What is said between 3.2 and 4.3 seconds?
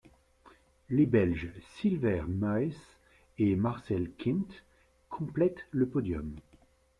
et Marcel